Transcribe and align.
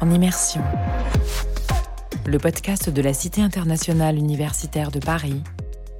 en 0.00 0.10
immersion. 0.10 0.62
Le 2.26 2.38
podcast 2.38 2.88
de 2.90 3.02
la 3.02 3.12
Cité 3.12 3.42
internationale 3.42 4.16
universitaire 4.16 4.90
de 4.90 4.98
Paris 4.98 5.42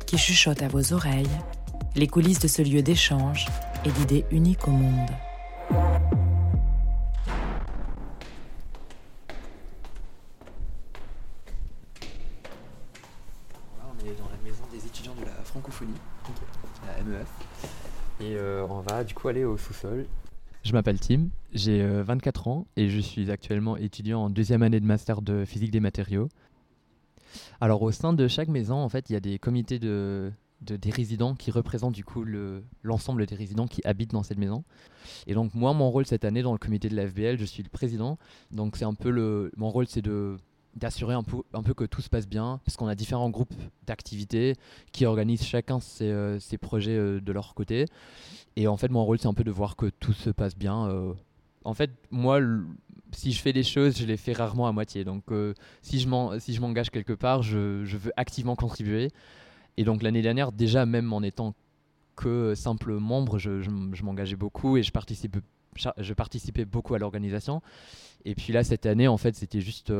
qui 0.06 0.16
chuchote 0.16 0.62
à 0.62 0.68
vos 0.68 0.92
oreilles 0.92 1.28
les 1.96 2.06
coulisses 2.06 2.38
de 2.38 2.48
ce 2.48 2.62
lieu 2.62 2.82
d'échange 2.82 3.46
et 3.84 3.90
d'idées 3.90 4.24
uniques 4.30 4.66
au 4.68 4.70
monde. 4.70 5.10
on 13.82 14.06
est 14.06 14.18
dans 14.18 14.30
la 14.30 14.38
maison 14.42 14.62
des 14.72 14.86
étudiants 14.86 15.14
de 15.20 15.26
la 15.26 15.32
francophonie, 15.44 15.92
la 16.86 17.02
MEF. 17.04 17.26
Et 18.20 18.34
euh, 18.36 18.66
on 18.68 18.80
va 18.80 19.04
du 19.04 19.14
coup 19.14 19.28
aller 19.28 19.44
au 19.44 19.58
sous-sol. 19.58 20.06
Je 20.70 20.74
m'appelle 20.76 21.00
Tim, 21.00 21.30
j'ai 21.52 21.84
24 21.84 22.46
euh, 22.46 22.50
ans 22.52 22.66
et 22.76 22.90
je 22.90 23.00
suis 23.00 23.32
actuellement 23.32 23.76
étudiant 23.76 24.20
en 24.20 24.30
deuxième 24.30 24.62
année 24.62 24.78
de 24.78 24.86
master 24.86 25.20
de 25.20 25.44
physique 25.44 25.72
des 25.72 25.80
matériaux. 25.80 26.28
Alors 27.60 27.82
au 27.82 27.90
sein 27.90 28.12
de 28.12 28.28
chaque 28.28 28.46
maison, 28.46 28.76
en 28.76 28.88
fait, 28.88 29.10
il 29.10 29.14
y 29.14 29.16
a 29.16 29.20
des 29.20 29.40
comités 29.40 29.80
de, 29.80 30.30
des 30.60 30.90
résidents 30.90 31.34
qui 31.34 31.50
représentent 31.50 31.96
du 31.96 32.04
coup 32.04 32.24
l'ensemble 32.84 33.26
des 33.26 33.34
résidents 33.34 33.66
qui 33.66 33.80
habitent 33.84 34.12
dans 34.12 34.22
cette 34.22 34.38
maison. 34.38 34.62
Et 35.26 35.34
donc 35.34 35.56
moi, 35.56 35.74
mon 35.74 35.90
rôle 35.90 36.06
cette 36.06 36.24
année 36.24 36.42
dans 36.42 36.52
le 36.52 36.58
comité 36.58 36.88
de 36.88 36.94
la 36.94 37.08
FBL, 37.08 37.36
je 37.36 37.44
suis 37.44 37.64
le 37.64 37.68
président. 37.68 38.16
Donc 38.52 38.76
c'est 38.76 38.84
un 38.84 38.94
peu 38.94 39.10
le, 39.10 39.50
mon 39.56 39.70
rôle, 39.70 39.88
c'est 39.88 40.02
de 40.02 40.36
d'assurer 40.74 41.14
un 41.14 41.22
peu, 41.22 41.38
un 41.52 41.62
peu 41.62 41.74
que 41.74 41.84
tout 41.84 42.00
se 42.00 42.08
passe 42.08 42.28
bien, 42.28 42.60
parce 42.64 42.76
qu'on 42.76 42.86
a 42.86 42.94
différents 42.94 43.30
groupes 43.30 43.54
d'activités 43.86 44.54
qui 44.92 45.04
organisent 45.04 45.44
chacun 45.44 45.80
ses, 45.80 46.04
euh, 46.04 46.38
ses 46.38 46.58
projets 46.58 46.96
euh, 46.96 47.20
de 47.20 47.32
leur 47.32 47.54
côté. 47.54 47.86
Et 48.56 48.68
en 48.68 48.76
fait, 48.76 48.88
mon 48.88 49.04
rôle, 49.04 49.18
c'est 49.18 49.26
un 49.26 49.34
peu 49.34 49.44
de 49.44 49.50
voir 49.50 49.76
que 49.76 49.86
tout 49.86 50.12
se 50.12 50.30
passe 50.30 50.56
bien. 50.56 50.88
Euh. 50.88 51.12
En 51.64 51.74
fait, 51.74 51.90
moi, 52.10 52.40
si 53.12 53.32
je 53.32 53.40
fais 53.40 53.52
des 53.52 53.62
choses, 53.62 53.98
je 53.98 54.06
les 54.06 54.16
fais 54.16 54.32
rarement 54.32 54.66
à 54.66 54.72
moitié. 54.72 55.04
Donc, 55.04 55.24
si 55.82 56.00
je 56.00 56.60
m'engage 56.60 56.90
quelque 56.90 57.12
part, 57.12 57.42
je, 57.42 57.84
je, 57.84 57.96
veux 57.96 58.12
activement 58.16 58.56
contribuer. 58.56 59.10
Et 59.76 59.84
donc, 59.84 60.02
l'année 60.02 60.22
dernière, 60.22 60.52
déjà, 60.52 60.86
même 60.86 61.12
en 61.12 61.22
étant 61.22 61.54
que 62.16 62.54
simple 62.54 62.94
membre, 62.94 63.38
je, 63.38 63.60
je, 63.60 64.02
m'engageais 64.02 64.36
beaucoup 64.36 64.76
et 64.76 64.82
je 64.82 64.90
participais, 64.90 65.40
je 65.98 66.14
participais 66.14 66.64
beaucoup 66.64 66.94
à 66.94 66.98
l'organisation. 66.98 67.60
Et 68.24 68.34
puis 68.34 68.52
là, 68.52 68.64
cette 68.64 68.86
année, 68.86 69.08
en 69.08 69.18
fait, 69.18 69.34
c'était 69.34 69.60
juste 69.60 69.92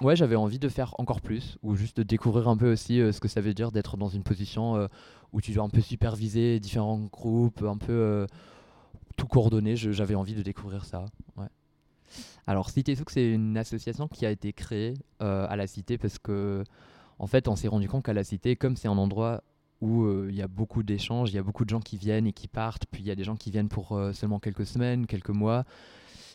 ouais, 0.00 0.16
j'avais 0.16 0.36
envie 0.36 0.58
de 0.58 0.68
faire 0.68 0.94
encore 0.98 1.20
plus, 1.20 1.58
ou 1.62 1.74
juste 1.74 1.96
de 1.98 2.02
découvrir 2.02 2.48
un 2.48 2.56
peu 2.56 2.72
aussi 2.72 3.00
euh, 3.00 3.12
ce 3.12 3.20
que 3.20 3.28
ça 3.28 3.40
veut 3.40 3.54
dire 3.54 3.72
d'être 3.72 3.96
dans 3.96 4.08
une 4.08 4.22
position 4.22 4.76
euh, 4.76 4.86
où 5.32 5.40
tu 5.40 5.52
dois 5.52 5.64
un 5.64 5.68
peu 5.68 5.80
superviser 5.80 6.60
différents 6.60 6.98
groupes, 6.98 7.62
un 7.62 7.76
peu 7.76 7.92
euh, 7.92 8.26
tout 9.16 9.26
coordonner. 9.26 9.76
J'avais 9.76 10.14
envie 10.14 10.34
de 10.34 10.42
découvrir 10.42 10.84
ça. 10.84 11.04
Alors, 12.46 12.70
Cité 12.70 12.94
Souk, 12.94 13.10
c'est 13.10 13.30
une 13.30 13.58
association 13.58 14.08
qui 14.08 14.24
a 14.24 14.30
été 14.30 14.54
créée 14.54 14.94
à 15.20 15.54
la 15.54 15.66
Cité 15.66 15.98
parce 15.98 16.18
que, 16.18 16.64
en 17.18 17.26
fait, 17.26 17.46
on 17.46 17.56
s'est 17.56 17.68
rendu 17.68 17.88
compte 17.88 18.06
qu'à 18.06 18.14
la 18.14 18.24
Cité, 18.24 18.56
comme 18.56 18.74
c'est 18.74 18.88
un 18.88 18.96
endroit 18.96 19.42
où 19.82 20.08
il 20.26 20.34
y 20.34 20.40
a 20.40 20.48
beaucoup 20.48 20.82
d'échanges, 20.82 21.30
il 21.30 21.34
y 21.34 21.38
a 21.38 21.42
beaucoup 21.42 21.66
de 21.66 21.68
gens 21.68 21.80
qui 21.80 21.98
viennent 21.98 22.26
et 22.26 22.32
qui 22.32 22.48
partent, 22.48 22.86
puis 22.90 23.02
il 23.02 23.06
y 23.06 23.10
a 23.10 23.14
des 23.14 23.24
gens 23.24 23.36
qui 23.36 23.50
viennent 23.50 23.68
pour 23.68 24.00
seulement 24.14 24.38
quelques 24.38 24.64
semaines, 24.64 25.06
quelques 25.06 25.28
mois. 25.28 25.66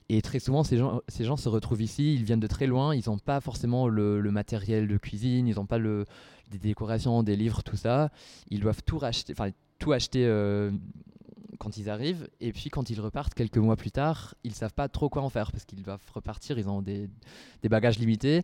Et 0.09 0.21
très 0.21 0.39
souvent, 0.39 0.63
ces 0.63 0.77
gens, 0.77 1.01
ces 1.07 1.23
gens 1.23 1.37
se 1.37 1.49
retrouvent 1.49 1.81
ici, 1.81 2.13
ils 2.13 2.23
viennent 2.23 2.39
de 2.39 2.47
très 2.47 2.67
loin, 2.67 2.95
ils 2.95 3.03
n'ont 3.07 3.17
pas 3.17 3.39
forcément 3.41 3.87
le, 3.87 4.21
matériel 4.31 4.87
de 4.87 4.97
cuisine, 4.97 5.47
ils 5.47 5.55
n'ont 5.55 5.65
pas 5.65 5.77
le, 5.77 6.05
des 6.51 6.57
décorations, 6.57 7.23
des 7.23 7.35
livres, 7.35 7.63
tout 7.63 7.77
ça. 7.77 8.09
Ils 8.49 8.59
doivent 8.59 8.83
tout 8.83 8.97
racheter, 8.97 9.33
tout 9.79 9.93
acheter 9.93 10.25
euh, 10.25 10.71
quand 11.57 11.77
ils 11.77 11.89
arrivent. 11.89 12.27
Et 12.41 12.51
puis 12.51 12.69
quand 12.69 12.89
ils 12.89 12.99
repartent 12.99 13.33
quelques 13.33 13.57
mois 13.57 13.75
plus 13.75 13.91
tard, 13.91 14.35
ils 14.43 14.53
savent 14.53 14.73
pas 14.73 14.89
trop 14.89 15.09
quoi 15.09 15.21
en 15.21 15.29
faire 15.29 15.51
parce 15.51 15.65
qu'ils 15.65 15.81
doivent 15.81 16.03
repartir, 16.13 16.59
ils 16.59 16.67
ont 16.69 16.81
des, 16.81 17.09
des 17.61 17.69
bagages 17.69 17.99
limités. 17.99 18.43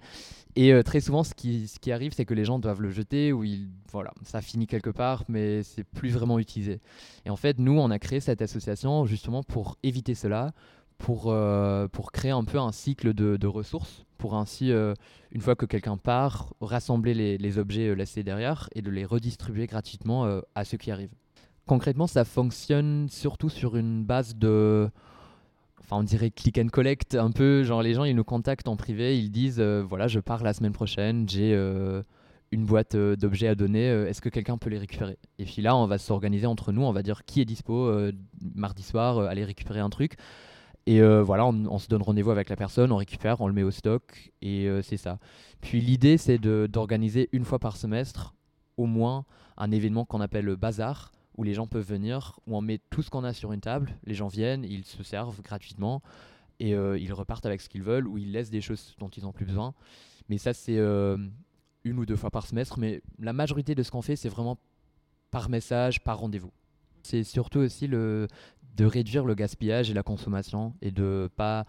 Et 0.55 0.73
euh, 0.73 0.83
très 0.83 1.01
souvent, 1.01 1.23
ce 1.23 1.33
qui, 1.33 1.67
ce 1.67 1.79
qui 1.79 1.91
arrive, 1.91 2.13
c'est 2.13 2.25
que 2.25 2.33
les 2.33 2.45
gens 2.45 2.59
doivent 2.59 2.81
le 2.81 2.91
jeter 2.91 3.34
ou 3.34 3.44
ils, 3.44 3.67
voilà, 3.91 4.13
ça 4.23 4.41
finit 4.41 4.67
quelque 4.67 4.89
part, 4.89 5.23
mais 5.28 5.63
c'est 5.63 5.84
plus 5.84 6.09
vraiment 6.09 6.39
utilisé. 6.39 6.79
Et 7.25 7.29
en 7.29 7.35
fait, 7.35 7.59
nous, 7.59 7.78
on 7.78 7.91
a 7.91 8.00
créé 8.00 8.19
cette 8.19 8.41
association 8.41 9.05
justement 9.05 9.44
pour 9.44 9.78
éviter 9.84 10.16
cela 10.16 10.53
pour, 10.99 11.27
euh, 11.27 11.87
pour 11.87 12.11
créer 12.11 12.31
un 12.31 12.43
peu 12.43 12.59
un 12.59 12.71
cycle 12.71 13.13
de, 13.13 13.47
ressources, 13.47 14.05
pour 14.17 14.35
ainsi, 14.35 14.71
euh, 14.71 14.93
une 15.31 15.41
fois 15.41 15.55
que 15.55 15.65
quelqu'un 15.65 15.97
part, 15.97 16.53
rassembler 16.61 17.13
les, 17.13 17.37
les, 17.37 17.57
objets 17.57 17.87
euh, 17.87 17.93
laissés 17.93 18.21
derrière 18.21 18.69
et 18.75 18.81
de 18.81 18.91
les 18.91 19.05
redistribuer 19.05 19.65
gratuitement 19.65 20.41
à 20.53 20.65
ceux 20.65 20.77
qui 20.77 20.91
arrivent. 20.91 21.15
Concrètement, 21.65 22.05
ça 22.05 22.25
fonctionne 22.25 23.07
surtout 23.09 23.49
sur 23.49 23.75
une 23.75 24.03
base 24.03 24.35
de... 24.35 24.89
Enfin, 25.79 25.97
on 25.97 26.03
dirait 26.03 26.29
click 26.29 26.59
and 26.59 26.67
collect 26.67 27.16
un 27.16 27.31
peu. 27.31 27.63
Genre, 27.63 27.81
les 27.81 27.93
gens, 27.93 28.03
ils 28.03 28.16
nous 28.16 28.23
contactent 28.23 28.67
en 28.67 28.75
privé, 28.75 29.17
ils 29.17 29.31
disent 29.31 29.61
voilà, 29.61 30.07
je 30.07 30.19
pars 30.19 30.43
la 30.43 30.53
semaine 30.53 30.73
prochaine, 30.73 31.27
j'ai 31.27 31.53
une 32.51 32.66
boîte 32.66 32.95
d'objets 32.95 33.47
à 33.47 33.55
donner, 33.55 33.85
est-ce 33.85 34.21
que 34.21 34.29
quelqu'un 34.29 34.57
peut 34.57 34.69
les 34.69 34.77
récupérer? 34.77 35.17
Et 35.39 35.45
puis 35.45 35.61
là, 35.61 35.75
on 35.75 35.87
va 35.87 35.97
s'organiser 35.97 36.45
entre 36.45 36.71
nous, 36.71 36.83
on 36.83 36.91
va 36.91 37.01
dire 37.01 37.23
qui 37.25 37.41
est 37.41 37.45
dispo 37.45 37.91
mardi 38.53 38.83
soir, 38.83 39.19
aller 39.19 39.45
récupérer 39.45 39.79
un 39.79 39.89
truc. 39.89 40.17
Et 40.89 41.01
euh, 41.01 41.22
voilà, 41.22 41.45
on, 41.45 41.77
se 41.77 41.88
donne 41.88 42.01
rendez-vous 42.01 42.31
avec 42.31 42.50
la 42.50 42.55
personne, 42.55 42.91
on 42.91 42.95
récupère, 42.95 43.41
on 43.41 43.47
le 43.47 43.53
met 43.53 43.61
au 43.61 43.69
stock, 43.69 44.31
et 44.41 44.66
euh, 44.67 44.81
c'est 44.81 44.97
ça. 44.97 45.19
Puis 45.61 45.81
l'idée, 45.81 46.17
c'est 46.17 46.39
d'organiser 46.39 47.29
une 47.31 47.45
fois 47.45 47.59
par 47.59 47.77
semestre, 47.77 48.33
au 48.75 48.88
moins, 48.88 49.25
un 49.57 49.69
événement 49.69 50.03
qu'on 50.03 50.19
appelle 50.19 50.45
le 50.45 50.55
bazar, 50.55 51.11
où 51.38 51.44
les 51.44 51.53
gens 51.53 51.67
peuvent 51.67 51.88
venir, 51.88 52.39
où 52.47 52.57
on 52.57 52.61
met 52.61 52.79
tout 52.89 53.03
ce 53.03 53.11
qu'on 53.11 53.23
a 53.23 53.33
sur 53.33 53.53
une 53.53 53.61
table, 53.61 53.91
les 54.03 54.16
gens 54.16 54.29
viennent, 54.29 54.63
ils 54.63 54.83
se 54.83 55.03
servent 55.03 55.39
gratuitement, 55.44 56.01
et 56.59 56.73
euh, 56.73 56.97
ils 56.97 57.13
repartent 57.13 57.45
avec 57.45 57.61
ce 57.61 57.69
qu'ils 57.69 57.83
veulent, 57.83 58.07
ou 58.07 58.17
ils 58.17 58.31
laissent 58.31 58.49
des 58.49 58.61
choses 58.61 58.95
dont 58.97 59.09
ils 59.09 59.25
n'ont 59.25 59.31
plus 59.31 59.45
besoin. 59.45 59.75
Mais 60.28 60.39
ça, 60.39 60.55
c'est 60.55 60.79
une 60.79 61.99
ou 61.99 62.05
deux 62.07 62.16
fois 62.16 62.31
par 62.31 62.47
semestre, 62.47 62.79
mais 62.79 63.03
la 63.19 63.33
majorité 63.33 63.75
de 63.75 63.83
ce 63.83 63.91
qu'on 63.91 64.01
fait, 64.01 64.16
c'est 64.16 64.28
vraiment 64.28 64.57
par 65.29 65.49
message, 65.49 66.03
par 66.03 66.17
rendez-vous. 66.17 66.51
C'est 67.03 67.23
surtout 67.23 67.59
aussi 67.59 67.88
le, 67.88 68.28
de 68.79 68.85
réduire 68.85 69.25
le 69.25 69.35
gaspillage 69.35 69.91
et 69.91 69.94
la 69.94 70.03
consommation 70.03 70.73
et 70.81 70.91
de 70.91 71.29
pas 71.35 71.66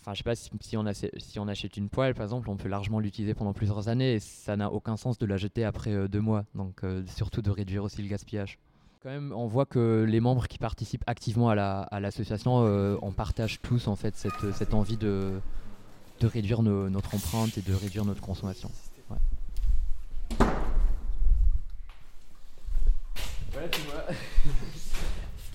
enfin 0.00 0.12
je 0.12 0.18
sais 0.18 0.24
pas 0.24 0.34
si, 0.34 0.76
on 0.76 0.86
a, 0.86 0.92
si 0.92 1.38
on 1.38 1.48
achète 1.48 1.78
une 1.78 1.88
poêle 1.88 2.14
par 2.14 2.24
exemple 2.24 2.50
on 2.50 2.56
peut 2.56 2.68
largement 2.68 3.00
l'utiliser 3.00 3.32
pendant 3.32 3.54
plusieurs 3.54 3.88
années 3.88 4.14
et 4.14 4.20
ça 4.20 4.56
n'a 4.56 4.70
aucun 4.70 4.98
sens 4.98 5.18
de 5.18 5.24
la 5.24 5.38
jeter 5.38 5.64
après 5.64 5.90
euh, 5.90 6.06
deux 6.06 6.20
mois. 6.20 6.44
Donc 6.54 6.84
euh, 6.84 7.02
surtout 7.06 7.40
de 7.40 7.50
réduire 7.50 7.82
aussi 7.82 8.02
le 8.02 8.08
gaspillage. 8.08 8.58
Quand 9.02 9.08
même 9.08 9.32
on 9.34 9.46
voit 9.46 9.64
que 9.64 10.04
les 10.06 10.20
membres 10.20 10.48
qui 10.48 10.58
participent 10.58 11.04
activement 11.06 11.48
à 11.48 12.00
l'association 12.00 12.60
la, 12.60 12.66
à 12.66 12.70
euh, 12.70 12.98
on 13.00 13.12
partage 13.12 13.60
tous 13.62 13.88
en 13.88 13.96
fait 13.96 14.16
cette, 14.16 14.52
cette 14.52 14.74
envie 14.74 14.98
de, 14.98 15.32
de 16.20 16.26
réduire 16.26 16.62
notre 16.62 17.14
empreinte 17.14 17.56
et 17.56 17.62
de 17.62 17.72
réduire 17.72 18.04
notre 18.04 18.20
consommation 18.20 18.70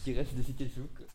qui 0.04 0.14
reste 0.14 0.36
de. 0.36 0.44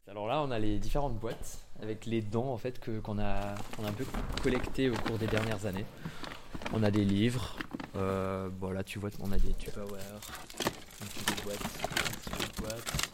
Alors 0.09 0.28
là, 0.28 0.43
on 0.43 0.50
a 0.50 0.59
les 0.59 0.78
différentes 0.78 1.19
boîtes 1.19 1.59
avec 1.83 2.06
les 2.06 2.21
dons 2.21 2.50
en 2.50 2.59
fait 2.59 2.78
que 2.78 3.00
qu'on 3.00 3.19
a, 3.19 3.55
a 3.55 3.87
un 3.87 3.93
peu 3.93 4.05
collecté 4.43 4.91
au 4.91 4.95
cours 4.95 5.19
des 5.19 5.27
dernières 5.27 5.67
années. 5.67 5.84
On 6.72 6.83
a 6.83 6.91
des 6.91 7.05
livres, 7.05 7.56
euh, 7.97 8.49
bon 8.49 8.71
là 8.71 8.83
tu 8.83 8.99
vois, 8.99 9.11
on 9.21 9.33
a 9.33 9.39
des 9.39 9.53
Tupperware, 9.55 10.00
une 11.00 11.44
boîte, 11.44 12.59
boîte. 12.61 13.11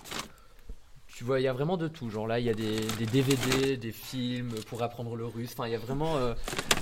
Tu 1.06 1.25
vois, 1.25 1.41
il 1.41 1.42
y 1.42 1.48
a 1.48 1.53
vraiment 1.53 1.76
de 1.76 1.86
tout. 1.86 2.09
Genre 2.09 2.26
là, 2.26 2.38
il 2.38 2.47
y 2.47 2.50
a 2.50 2.54
des, 2.54 2.80
des, 2.98 3.06
DVD, 3.06 3.76
des 3.76 3.92
films 3.92 4.54
pour 4.66 4.82
apprendre 4.82 5.16
le 5.16 5.26
russe. 5.26 5.50
Enfin, 5.53 5.66
il 5.66 5.72
y 5.72 5.75
a 5.75 5.78
vraiment. 5.78 6.16
Euh, 6.16 6.34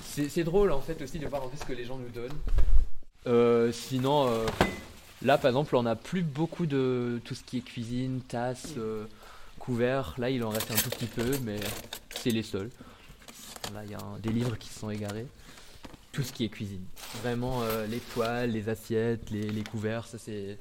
c'est 0.05 0.45
drôle 0.45 0.73
en 0.73 0.81
fait 0.81 1.01
aussi 1.03 1.19
de 1.19 1.27
voir 1.27 1.45
en 1.45 1.49
fait 1.49 1.57
ce 1.57 1.65
que 1.65 1.73
les 1.73 1.85
gens 1.85 1.97
nous 1.97 2.11
donnent. 2.11 2.39
Euh, 3.27 3.73
sinon, 3.73 4.29
Là, 5.23 5.37
par 5.37 5.49
exemple, 5.49 5.75
on 5.75 5.83
n'a 5.83 5.97
plus 5.97 6.23
beaucoup 6.23 6.67
de 6.67 7.21
tout 7.25 7.35
ce 7.35 7.43
qui 7.43 7.59
est 7.59 7.63
cuisine, 7.63 8.21
tasses, 8.21 8.75
euh, 8.77 9.05
couverts. 9.59 10.15
Là, 10.19 10.31
il 10.31 10.45
en 10.45 10.51
reste 10.51 10.71
un 10.71 10.77
tout 10.77 10.91
petit 10.91 11.07
peu, 11.07 11.37
mais 11.43 11.59
c'est 12.11 12.31
les 12.31 12.45
seuls. 12.45 12.71
Là, 13.75 13.83
il 13.85 13.91
y 13.91 13.95
a 13.95 14.01
des 14.23 14.31
livres 14.31 14.57
qui 14.57 14.69
se 14.69 14.79
sont 14.79 14.91
égarés. 14.91 15.27
Tout 16.13 16.23
ce 16.23 16.33
qui 16.33 16.45
est 16.45 16.49
cuisine. 16.49 16.85
Vraiment, 17.23 17.63
euh, 17.63 17.87
les 17.87 17.99
poêles, 17.99 18.53
les 18.53 18.69
assiettes, 18.69 19.31
les, 19.31 19.63
couverts, 19.65 20.07
ça 20.07 20.19
c'est. 20.19 20.59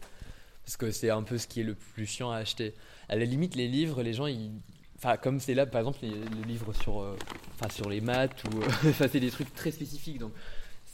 Parce 0.66 0.76
que 0.76 0.92
c'est 0.92 1.10
un 1.10 1.24
peu 1.24 1.38
ce 1.38 1.48
qui 1.48 1.62
est 1.62 1.64
le 1.64 1.76
plus 1.76 2.06
chiant 2.06 2.32
à 2.32 2.38
acheter. 2.38 2.74
À 3.08 3.16
la 3.16 3.24
limite, 3.24 3.56
les 3.56 3.68
livres, 3.68 4.02
les 4.04 4.14
gens, 4.14 4.28
ils. 4.28 4.52
Enfin, 4.98 5.16
comme 5.18 5.40
c'est 5.40 5.54
là, 5.54 5.66
par 5.68 5.80
exemple, 5.80 6.00
les, 6.02 6.46
livres 6.46 6.74
sur, 6.74 7.02
euh, 7.02 7.16
enfin, 7.54 7.70
sur 7.70 7.90
les 7.90 8.02
maths, 8.02 8.44
ou. 8.46 8.62
enfin, 8.90 9.08
c'est 9.10 9.20
des 9.20 9.32
trucs 9.32 9.54
très 9.54 9.72
spécifiques, 9.72 10.18
donc 10.18 10.34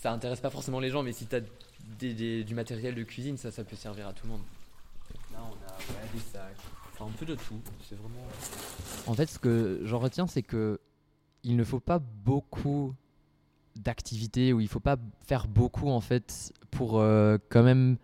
ça 0.03 0.11
intéresse 0.11 0.41
pas 0.41 0.49
forcément 0.49 0.81
les 0.81 0.89
gens, 0.89 1.01
mais 1.01 1.13
si 1.13 1.27
tu 1.27 1.35
as 1.37 1.39
du 2.43 2.53
matériel 2.53 2.93
de 2.93 3.03
cuisine, 3.03 3.37
ça, 3.37 3.51
ça 3.51 3.63
peut 3.63 3.77
servir 3.77 4.05
à 4.05 4.11
tout 4.11 4.25
le 4.25 4.33
monde. 4.33 4.41
Là, 5.31 5.39
on 5.49 5.53
a 5.53 6.13
des 6.13 6.19
sacs, 6.19 6.57
enfin 6.91 7.05
un 7.05 7.17
peu 7.17 7.25
de 7.25 7.35
tout. 7.35 7.61
C'est 7.87 7.95
vraiment. 7.95 8.27
En 9.07 9.13
fait, 9.13 9.27
ce 9.27 9.39
que 9.39 9.79
j'en 9.85 9.99
retiens, 9.99 10.27
c'est 10.27 10.41
que 10.41 10.81
il 11.45 11.55
ne 11.55 11.63
faut 11.63 11.79
pas 11.79 11.99
beaucoup 11.99 12.93
d'activités 13.77 14.51
ou 14.51 14.59
il 14.59 14.67
faut 14.67 14.81
pas 14.81 14.97
faire 15.25 15.47
beaucoup 15.47 15.89
en 15.89 16.01
fait 16.01 16.51
pour 16.69 16.99
euh, 16.99 17.37
quand 17.49 17.63
même 17.63 17.97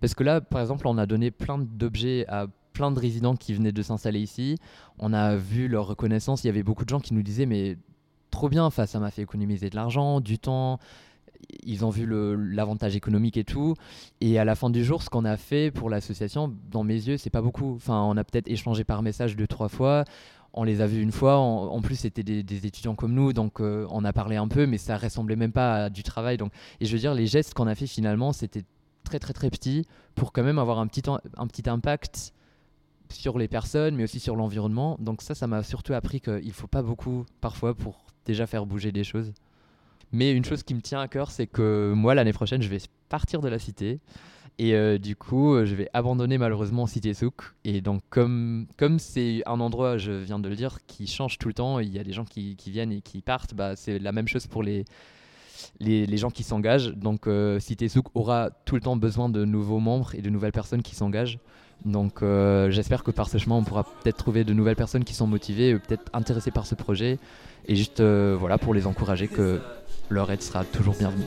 parce 0.00 0.14
que 0.14 0.24
là 0.24 0.40
par 0.40 0.62
exemple 0.62 0.88
on 0.88 0.96
a 0.96 1.04
donné 1.04 1.30
plein 1.30 1.58
d'objets 1.58 2.24
à 2.26 2.46
plein 2.72 2.90
de 2.90 2.98
résidents 2.98 3.36
qui 3.36 3.52
venaient 3.52 3.70
de 3.70 3.82
s'installer 3.82 4.18
ici 4.18 4.56
on 4.98 5.12
a 5.12 5.36
vu 5.36 5.68
leur 5.68 5.86
reconnaissance 5.86 6.42
il 6.42 6.46
y 6.46 6.50
avait 6.50 6.62
beaucoup 6.62 6.86
de 6.86 6.88
gens 6.88 7.00
qui 7.00 7.12
nous 7.12 7.22
disaient 7.22 7.44
mais 7.44 7.76
trop 8.30 8.48
bien. 8.48 8.64
Enfin, 8.64 8.86
ça 8.86 8.98
m'a 8.98 9.10
fait 9.10 9.22
économiser 9.22 9.70
de 9.70 9.76
l'argent, 9.76 10.20
du 10.20 10.38
temps. 10.38 10.78
Ils 11.64 11.84
ont 11.84 11.90
vu 11.90 12.06
l'avantage 12.06 12.96
économique 12.96 13.36
et 13.36 13.44
tout. 13.44 13.74
Et 14.20 14.38
à 14.38 14.44
la 14.44 14.54
fin 14.54 14.70
du 14.70 14.84
jour, 14.84 15.02
ce 15.02 15.10
qu'on 15.10 15.24
a 15.24 15.36
fait 15.36 15.70
pour 15.70 15.90
l'association, 15.90 16.54
dans 16.70 16.84
mes 16.84 16.94
yeux, 16.94 17.16
c'est 17.16 17.30
pas 17.30 17.42
beaucoup. 17.42 17.74
Enfin, 17.74 18.02
on 18.02 18.16
a 18.16 18.24
peut-être 18.24 18.48
échangé 18.48 18.84
par 18.84 19.02
message 19.02 19.36
deux, 19.36 19.46
trois 19.46 19.68
fois 19.68 20.04
on 20.52 20.64
les 20.64 20.80
a 20.80 20.86
vus 20.86 21.02
une 21.02 21.12
fois. 21.12 21.36
En, 21.36 21.80
plus, 21.80 21.96
c'était 21.96 22.22
des, 22.22 22.66
étudiants 22.66 22.94
comme 22.94 23.12
nous, 23.12 23.32
donc 23.32 23.60
euh, 23.60 23.86
on 23.90 24.04
a 24.04 24.12
parlé 24.12 24.36
un 24.36 24.48
peu, 24.48 24.66
mais 24.66 24.78
ça 24.78 24.96
ressemblait 24.96 25.36
même 25.36 25.52
pas 25.52 25.84
à 25.84 25.90
du 25.90 26.02
travail. 26.02 26.36
Donc, 26.36 26.52
et 26.80 26.86
je 26.86 26.92
veux 26.92 26.98
dire, 26.98 27.14
les 27.14 27.26
gestes 27.26 27.54
qu'on 27.54 27.66
a 27.66 27.74
fait 27.74 27.86
finalement, 27.86 28.32
c'était 28.32 28.64
très 29.04 29.18
très 29.18 29.32
très 29.32 29.50
petit 29.50 29.86
pour 30.14 30.32
quand 30.32 30.42
même 30.42 30.58
avoir 30.58 30.78
un 30.78 30.86
petit, 30.86 31.02
un 31.08 31.46
petit 31.46 31.68
impact 31.68 32.32
sur 33.08 33.38
les 33.38 33.48
personnes, 33.48 33.96
mais 33.96 34.04
aussi 34.04 34.20
sur 34.20 34.36
l'environnement. 34.36 34.96
Donc 35.00 35.22
ça, 35.22 35.34
ça 35.34 35.46
m'a 35.46 35.62
surtout 35.62 35.94
appris 35.94 36.20
qu'il 36.20 36.52
faut 36.52 36.68
pas 36.68 36.82
beaucoup 36.82 37.24
parfois 37.40 37.74
pour 37.74 38.04
déjà 38.24 38.46
faire 38.46 38.66
bouger 38.66 38.92
des 38.92 39.04
choses. 39.04 39.32
Mais 40.12 40.32
une 40.32 40.44
chose 40.44 40.62
qui 40.62 40.74
me 40.74 40.80
tient 40.80 41.00
à 41.00 41.08
cœur, 41.08 41.30
c'est 41.30 41.46
que 41.46 41.92
moi, 41.94 42.14
l'année 42.14 42.32
prochaine, 42.32 42.62
je 42.62 42.68
vais 42.68 42.80
partir 43.08 43.40
de 43.40 43.48
la 43.48 43.58
cité. 43.58 44.00
Et 44.58 44.74
euh, 44.74 44.98
du 44.98 45.16
coup, 45.16 45.54
euh, 45.54 45.64
je 45.64 45.74
vais 45.74 45.88
abandonner 45.94 46.36
malheureusement 46.36 46.86
Cité 46.86 47.14
Souk. 47.14 47.54
Et 47.64 47.80
donc, 47.80 48.02
comme 48.10 48.66
comme 48.76 48.98
c'est 48.98 49.42
un 49.46 49.58
endroit, 49.60 49.96
je 49.96 50.12
viens 50.12 50.38
de 50.38 50.48
le 50.48 50.56
dire, 50.56 50.78
qui 50.86 51.06
change 51.06 51.38
tout 51.38 51.48
le 51.48 51.54
temps, 51.54 51.78
il 51.78 51.88
y 51.88 51.98
a 51.98 52.04
des 52.04 52.12
gens 52.12 52.26
qui, 52.26 52.56
qui 52.56 52.70
viennent 52.70 52.92
et 52.92 53.00
qui 53.00 53.22
partent, 53.22 53.54
bah, 53.54 53.74
c'est 53.74 53.98
la 53.98 54.12
même 54.12 54.28
chose 54.28 54.46
pour 54.46 54.62
les, 54.62 54.84
les, 55.80 56.16
gens 56.16 56.30
qui 56.30 56.42
s'engagent. 56.42 56.92
Donc, 56.94 57.26
euh, 57.26 57.58
Cité 57.58 57.88
Souk 57.88 58.06
aura 58.14 58.50
tout 58.64 58.74
le 58.74 58.80
temps 58.80 58.96
besoin 58.96 59.28
de 59.28 59.44
nouveaux 59.44 59.78
membres 59.78 60.14
et 60.14 60.22
de 60.22 60.30
nouvelles 60.30 60.52
personnes 60.52 60.82
qui 60.82 60.94
s'engagent. 60.94 61.38
Donc, 61.84 62.22
j'espère 62.68 63.02
que 63.02 63.10
par 63.10 63.30
ce 63.30 63.38
chemin, 63.38 63.56
on 63.56 63.64
pourra 63.64 63.84
peut-être 63.84 64.18
trouver 64.18 64.44
de 64.44 64.52
nouvelles 64.52 64.76
personnes 64.76 65.04
qui 65.04 65.14
sont 65.14 65.26
motivées, 65.26 65.78
peut-être 65.78 66.10
intéressées 66.12 66.50
par 66.50 66.66
ce 66.66 66.74
projet. 66.74 67.18
Et 67.66 67.74
juste, 67.74 68.02
voilà, 68.02 68.58
pour 68.58 68.74
les 68.74 68.86
encourager, 68.86 69.28
que 69.28 69.60
leur 70.10 70.30
aide 70.30 70.42
sera 70.42 70.64
toujours 70.64 70.94
bienvenue. 70.98 71.24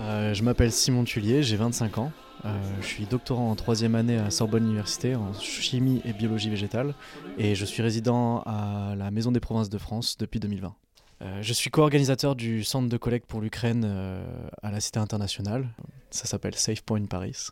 Euh, 0.00 0.32
je 0.32 0.42
m'appelle 0.42 0.72
Simon 0.72 1.04
Tullier, 1.04 1.42
j'ai 1.42 1.56
25 1.56 1.98
ans. 1.98 2.12
Euh, 2.44 2.60
je 2.80 2.86
suis 2.86 3.04
doctorant 3.06 3.50
en 3.50 3.56
troisième 3.56 3.94
année 3.94 4.16
à 4.16 4.30
Sorbonne 4.30 4.64
Université 4.64 5.16
en 5.16 5.32
chimie 5.34 6.00
et 6.04 6.12
biologie 6.12 6.50
végétale 6.50 6.94
et 7.36 7.54
je 7.54 7.64
suis 7.64 7.82
résident 7.82 8.42
à 8.46 8.94
la 8.96 9.10
Maison 9.10 9.32
des 9.32 9.40
Provinces 9.40 9.68
de 9.68 9.78
France 9.78 10.16
depuis 10.18 10.38
2020. 10.38 10.74
Euh, 11.20 11.42
je 11.42 11.52
suis 11.52 11.70
co-organisateur 11.70 12.36
du 12.36 12.62
centre 12.62 12.88
de 12.88 12.96
collecte 12.96 13.26
pour 13.26 13.40
l'Ukraine 13.40 13.84
à 14.62 14.70
la 14.70 14.80
Cité 14.80 15.00
internationale. 15.00 15.68
Ça 16.10 16.26
s'appelle 16.26 16.54
Safe 16.54 16.82
Point 16.82 17.06
Paris 17.06 17.48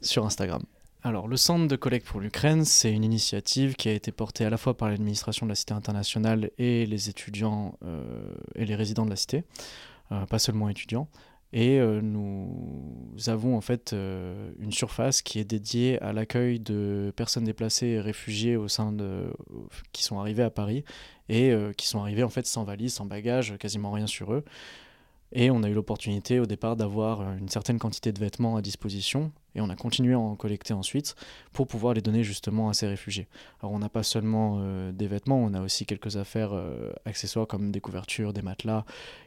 sur 0.00 0.24
Instagram. 0.24 0.62
Alors, 1.04 1.26
le 1.26 1.36
centre 1.36 1.66
de 1.66 1.76
collecte 1.76 2.06
pour 2.06 2.20
l'Ukraine, 2.20 2.64
c'est 2.64 2.92
une 2.92 3.04
initiative 3.04 3.74
qui 3.74 3.88
a 3.88 3.92
été 3.92 4.12
portée 4.12 4.44
à 4.44 4.50
la 4.50 4.56
fois 4.56 4.76
par 4.76 4.88
l'administration 4.88 5.46
de 5.46 5.50
la 5.50 5.56
Cité 5.56 5.74
internationale 5.74 6.50
et 6.58 6.86
les 6.86 7.08
étudiants 7.08 7.76
et 8.54 8.64
les 8.64 8.76
résidents 8.76 9.04
de 9.04 9.10
la 9.10 9.16
Cité, 9.16 9.42
pas 10.08 10.38
seulement 10.38 10.68
étudiants. 10.68 11.08
Et 11.52 11.78
euh, 11.78 12.00
nous 12.00 13.14
avons 13.26 13.56
en 13.56 13.60
fait 13.60 13.92
euh, 13.92 14.52
une 14.58 14.72
surface 14.72 15.20
qui 15.20 15.38
est 15.38 15.44
dédiée 15.44 16.00
à 16.00 16.14
l'accueil 16.14 16.58
de 16.60 17.12
personnes 17.14 17.44
déplacées 17.44 17.88
et 17.88 18.00
réfugiées 18.00 18.56
au 18.56 18.68
sein 18.68 18.90
de, 18.90 19.30
qui 19.92 20.02
sont 20.02 20.18
arrivées 20.18 20.44
à 20.44 20.50
Paris 20.50 20.82
et 21.28 21.50
euh, 21.50 21.72
qui 21.74 21.86
sont 21.86 22.00
arrivées 22.00 22.22
en 22.22 22.30
fait 22.30 22.46
sans 22.46 22.64
valise, 22.64 22.94
sans 22.94 23.04
bagage, 23.04 23.58
quasiment 23.58 23.90
rien 23.92 24.06
sur 24.06 24.32
eux. 24.32 24.44
Et 25.34 25.50
on 25.50 25.62
a 25.62 25.68
eu 25.68 25.72
l'opportunité 25.72 26.40
au 26.40 26.46
départ 26.46 26.76
d'avoir 26.76 27.22
une 27.36 27.48
certaine 27.48 27.78
quantité 27.78 28.12
de 28.12 28.20
vêtements 28.20 28.56
à 28.56 28.62
disposition 28.62 29.32
et 29.54 29.60
on 29.60 29.70
a 29.70 29.76
continué 29.76 30.12
à 30.14 30.18
en 30.18 30.36
collecter 30.36 30.74
ensuite 30.74 31.14
pour 31.52 31.66
pouvoir 31.66 31.94
les 31.94 32.02
donner 32.02 32.22
justement 32.22 32.68
à 32.68 32.74
ces 32.74 32.86
réfugiés. 32.86 33.28
Alors 33.60 33.72
on 33.72 33.78
n'a 33.78 33.88
pas 33.88 34.02
seulement 34.02 34.58
euh, 34.60 34.92
des 34.92 35.06
vêtements, 35.06 35.38
on 35.38 35.54
a 35.54 35.62
aussi 35.62 35.86
quelques 35.86 36.16
affaires 36.16 36.52
euh, 36.52 36.92
accessoires 37.06 37.46
comme 37.46 37.70
des 37.70 37.80
couvertures, 37.80 38.34
des 38.34 38.42
matelas. 38.42 38.84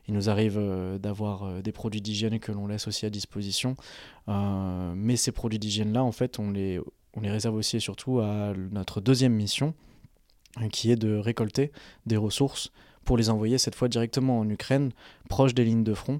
Il 0.07 0.13
nous 0.13 0.29
arrive 0.29 0.57
euh, 0.57 0.99
d'avoir 0.99 1.61
des 1.63 1.71
produits 1.71 2.01
d'hygiène 2.01 2.39
que 2.39 2.51
l'on 2.51 2.67
laisse 2.67 2.87
aussi 2.87 3.05
à 3.05 3.09
disposition. 3.09 3.75
mais 4.27 5.15
ces 5.15 5.31
produits 5.31 5.59
d'hygiène-là, 5.59 6.03
en 6.03 6.11
fait, 6.11 6.39
on 6.39 6.51
les, 6.51 6.79
on 7.13 7.21
les 7.21 7.31
réserve 7.31 7.55
aussi 7.55 7.77
et 7.77 7.79
surtout 7.79 8.19
à 8.19 8.53
notre 8.71 9.01
deuxième 9.01 9.33
mission, 9.33 9.73
qui 10.71 10.91
est 10.91 10.95
de 10.95 11.17
récolter 11.17 11.71
des 12.05 12.17
ressources 12.17 12.71
pour 13.05 13.17
les 13.17 13.29
envoyer 13.29 13.57
cette 13.57 13.75
fois 13.75 13.87
directement 13.87 14.39
en 14.39 14.49
Ukraine, 14.49 14.91
proche 15.29 15.53
des 15.53 15.63
lignes 15.63 15.83
de 15.83 15.93
front, 15.93 16.19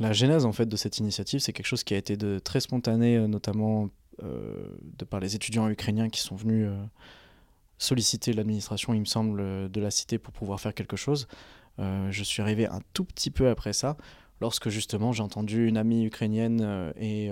la 0.00 0.12
genèse 0.12 0.44
en 0.44 0.52
fait 0.52 0.66
de 0.66 0.76
cette 0.76 0.98
initiative, 0.98 1.40
c'est 1.40 1.52
quelque 1.52 1.66
chose 1.66 1.84
qui 1.84 1.94
a 1.94 1.96
été 1.96 2.16
très 2.40 2.60
spontané, 2.60 3.16
euh, 3.16 3.28
notamment 3.28 3.90
euh, 4.22 4.76
de 4.98 5.04
par 5.04 5.20
les 5.20 5.36
étudiants 5.36 5.68
ukrainiens 5.68 6.08
qui 6.08 6.20
sont 6.20 6.34
venus 6.34 6.66
euh, 6.68 6.84
solliciter 7.78 8.32
l'administration, 8.32 8.94
il 8.94 9.00
me 9.00 9.04
semble, 9.04 9.70
de 9.70 9.80
la 9.80 9.90
cité 9.90 10.18
pour 10.18 10.32
pouvoir 10.32 10.60
faire 10.60 10.74
quelque 10.74 10.96
chose. 10.96 11.26
je 11.78 12.22
suis 12.22 12.40
arrivé 12.40 12.66
un 12.66 12.80
tout 12.92 13.04
petit 13.04 13.30
peu 13.30 13.48
après 13.48 13.72
ça, 13.72 13.96
lorsque 14.40 14.68
justement 14.68 15.12
j'ai 15.12 15.22
entendu 15.22 15.66
une 15.66 15.76
amie 15.76 16.04
ukrainienne 16.04 16.92
et 16.96 17.30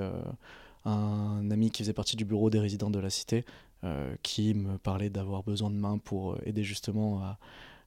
un 0.85 1.50
ami 1.50 1.71
qui 1.71 1.85
faisait 1.85 1.93
partie 1.93 2.17
du 2.17 2.25
bureau 2.25 2.50
des 2.50 2.59
résidents 2.59 2.91
de 2.91 2.99
la 2.99 3.09
cité 3.09 3.44
qui 4.25 4.53
me 4.55 4.79
parlait 4.79 5.11
d'avoir 5.11 5.44
besoin 5.44 5.71
de 5.71 5.77
mains 5.77 5.99
pour 5.99 6.37
aider 6.44 6.65
justement 6.65 7.23
à 7.23 7.39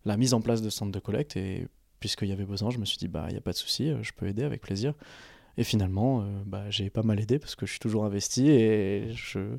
la 0.05 0.17
mise 0.17 0.33
en 0.33 0.41
place 0.41 0.61
de 0.61 0.69
centres 0.69 0.91
de 0.91 0.99
collecte 0.99 1.35
et 1.35 1.67
puisqu'il 1.99 2.27
y 2.27 2.31
avait 2.31 2.45
besoin, 2.45 2.69
je 2.69 2.77
me 2.77 2.85
suis 2.85 2.97
dit, 2.97 3.07
bah, 3.07 3.25
il 3.29 3.31
n'y 3.31 3.37
a 3.37 3.41
pas 3.41 3.51
de 3.51 3.57
souci, 3.57 3.89
euh, 3.89 4.03
je 4.03 4.11
peux 4.13 4.27
aider 4.27 4.43
avec 4.43 4.61
plaisir. 4.61 4.93
Et 5.57 5.63
finalement, 5.63 6.21
euh, 6.21 6.25
bah, 6.45 6.69
j'ai 6.69 6.89
pas 6.89 7.01
mal 7.01 7.19
aidé 7.19 7.39
parce 7.39 7.55
que 7.55 7.65
je 7.65 7.71
suis 7.71 7.79
toujours 7.79 8.05
investi 8.05 8.49
et 8.49 9.11
je, 9.13 9.57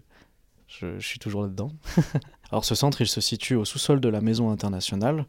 je, 0.68 0.98
suis 1.00 1.18
toujours 1.18 1.42
là-dedans. 1.42 1.72
Alors 2.52 2.64
ce 2.64 2.74
centre, 2.74 3.00
il 3.00 3.08
se 3.08 3.20
situe 3.20 3.54
au 3.54 3.64
sous-sol 3.64 4.00
de 4.00 4.08
la 4.08 4.20
Maison 4.20 4.50
internationale 4.50 5.26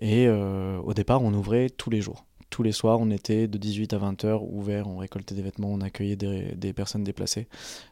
et 0.00 0.26
euh, 0.28 0.78
au 0.78 0.94
départ, 0.94 1.22
on 1.22 1.32
ouvrait 1.32 1.70
tous 1.70 1.90
les 1.90 2.00
jours. 2.00 2.26
Tous 2.50 2.62
les 2.62 2.72
soirs, 2.72 3.00
on 3.00 3.10
était 3.10 3.48
de 3.48 3.56
18 3.56 3.94
à 3.94 3.98
20 3.98 4.24
heures 4.26 4.44
ouverts, 4.44 4.86
on 4.86 4.98
récoltait 4.98 5.34
des 5.34 5.42
vêtements, 5.42 5.72
on 5.72 5.80
accueillait 5.80 6.16
des, 6.16 6.54
des 6.54 6.74
personnes 6.74 7.02
déplacées, 7.02 7.48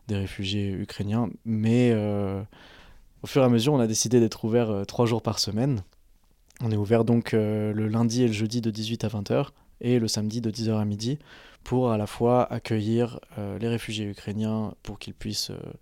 des 0.06 0.16
réfugiés 0.16 0.70
ukrainiens. 0.70 1.30
Mais 1.46 1.94
au 3.22 3.26
fur 3.26 3.40
et 3.40 3.46
à 3.46 3.48
mesure, 3.48 3.72
on 3.72 3.80
a 3.80 3.86
décidé 3.86 4.20
d'être 4.20 4.44
ouvert 4.44 4.84
trois 4.86 5.06
jours 5.06 5.22
par 5.22 5.38
semaine. 5.38 5.82
On 6.62 6.70
est 6.70 6.76
ouvert 6.76 7.04
donc 7.04 7.32
euh, 7.32 7.72
le 7.72 7.88
lundi 7.88 8.22
et 8.22 8.26
le 8.26 8.32
jeudi 8.32 8.60
de 8.60 8.70
18 8.70 9.04
à 9.04 9.08
20h 9.08 9.48
et 9.80 9.98
le 9.98 10.08
samedi 10.08 10.42
de 10.42 10.50
10h 10.50 10.78
à 10.78 10.84
midi 10.84 11.18
pour 11.64 11.90
à 11.90 11.96
la 11.96 12.06
fois 12.06 12.52
accueillir 12.52 13.18
euh, 13.38 13.58
les 13.58 13.68
réfugiés 13.68 14.06
ukrainiens 14.06 14.74
pour 14.82 14.98
qu'ils 14.98 15.14
puissent 15.14 15.50
euh, 15.50 15.72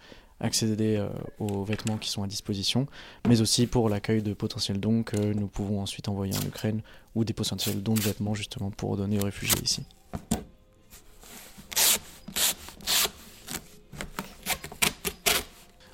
accéder 0.40 1.04
aux 1.40 1.64
vêtements 1.64 1.96
qui 1.96 2.08
sont 2.10 2.22
à 2.22 2.28
disposition, 2.28 2.86
mais 3.26 3.40
aussi 3.40 3.66
pour 3.66 3.88
l'accueil 3.88 4.22
de 4.22 4.34
potentiels 4.34 4.78
dons 4.78 5.02
que 5.02 5.16
nous 5.16 5.48
pouvons 5.48 5.80
ensuite 5.80 6.08
envoyer 6.08 6.32
en 6.32 6.46
Ukraine 6.46 6.80
ou 7.16 7.24
des 7.24 7.32
potentiels 7.32 7.82
dons 7.82 7.94
de 7.94 8.00
vêtements 8.00 8.34
justement 8.34 8.70
pour 8.70 8.96
donner 8.96 9.18
aux 9.18 9.24
réfugiés 9.24 9.60
ici. 9.64 9.82